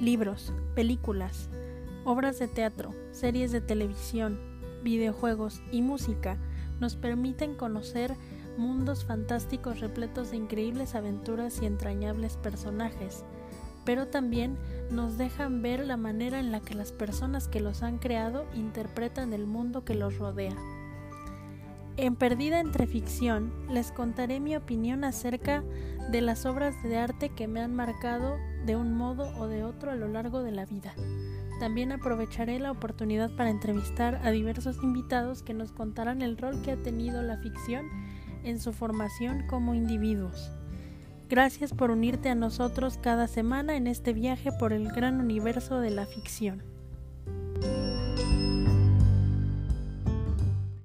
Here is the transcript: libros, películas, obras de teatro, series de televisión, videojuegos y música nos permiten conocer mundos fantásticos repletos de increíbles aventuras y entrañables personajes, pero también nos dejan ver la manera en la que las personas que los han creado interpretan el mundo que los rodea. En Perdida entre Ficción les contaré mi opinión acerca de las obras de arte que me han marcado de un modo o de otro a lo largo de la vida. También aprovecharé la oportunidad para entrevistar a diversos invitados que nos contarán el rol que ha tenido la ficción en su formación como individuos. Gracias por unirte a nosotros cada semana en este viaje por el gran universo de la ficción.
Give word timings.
libros, 0.00 0.52
películas, 0.74 1.48
obras 2.04 2.38
de 2.38 2.48
teatro, 2.48 2.94
series 3.10 3.52
de 3.52 3.60
televisión, 3.60 4.38
videojuegos 4.82 5.60
y 5.72 5.82
música 5.82 6.38
nos 6.80 6.96
permiten 6.96 7.54
conocer 7.54 8.14
mundos 8.56 9.04
fantásticos 9.04 9.80
repletos 9.80 10.30
de 10.30 10.36
increíbles 10.36 10.94
aventuras 10.94 11.60
y 11.62 11.66
entrañables 11.66 12.36
personajes, 12.36 13.24
pero 13.84 14.08
también 14.08 14.56
nos 14.90 15.18
dejan 15.18 15.62
ver 15.62 15.86
la 15.86 15.96
manera 15.96 16.40
en 16.40 16.52
la 16.52 16.60
que 16.60 16.74
las 16.74 16.92
personas 16.92 17.48
que 17.48 17.60
los 17.60 17.82
han 17.82 17.98
creado 17.98 18.46
interpretan 18.54 19.32
el 19.32 19.46
mundo 19.46 19.84
que 19.84 19.94
los 19.94 20.18
rodea. 20.18 20.56
En 21.98 22.14
Perdida 22.14 22.60
entre 22.60 22.86
Ficción 22.86 23.52
les 23.68 23.90
contaré 23.90 24.38
mi 24.38 24.54
opinión 24.54 25.02
acerca 25.02 25.64
de 26.12 26.20
las 26.20 26.46
obras 26.46 26.80
de 26.84 26.96
arte 26.96 27.30
que 27.30 27.48
me 27.48 27.60
han 27.60 27.74
marcado 27.74 28.38
de 28.64 28.76
un 28.76 28.94
modo 28.94 29.36
o 29.36 29.48
de 29.48 29.64
otro 29.64 29.90
a 29.90 29.96
lo 29.96 30.06
largo 30.06 30.44
de 30.44 30.52
la 30.52 30.64
vida. 30.64 30.94
También 31.58 31.90
aprovecharé 31.90 32.60
la 32.60 32.70
oportunidad 32.70 33.34
para 33.34 33.50
entrevistar 33.50 34.20
a 34.22 34.30
diversos 34.30 34.76
invitados 34.80 35.42
que 35.42 35.54
nos 35.54 35.72
contarán 35.72 36.22
el 36.22 36.38
rol 36.38 36.62
que 36.62 36.70
ha 36.70 36.76
tenido 36.76 37.20
la 37.20 37.38
ficción 37.38 37.88
en 38.44 38.60
su 38.60 38.72
formación 38.72 39.48
como 39.48 39.74
individuos. 39.74 40.52
Gracias 41.28 41.72
por 41.72 41.90
unirte 41.90 42.28
a 42.28 42.36
nosotros 42.36 42.96
cada 43.02 43.26
semana 43.26 43.74
en 43.74 43.88
este 43.88 44.12
viaje 44.12 44.52
por 44.52 44.72
el 44.72 44.88
gran 44.92 45.20
universo 45.20 45.80
de 45.80 45.90
la 45.90 46.06
ficción. 46.06 46.62